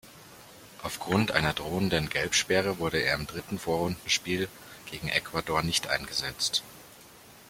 Aufgrund 0.81 1.29
einer 1.29 1.53
drohenden 1.53 2.09
Gelbsperre 2.09 2.79
wurde 2.79 2.97
er 2.97 3.13
im 3.13 3.27
dritten 3.27 3.59
Vorrundenspiel 3.59 4.47
gegen 4.89 5.09
Ecuador 5.09 5.61
nicht 5.61 5.89
eingesetzt. 5.89 6.63